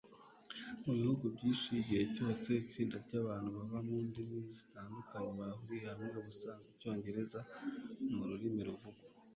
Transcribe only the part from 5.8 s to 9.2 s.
hamwe ubusanzwe icyongereza ni ururimi ruvugwa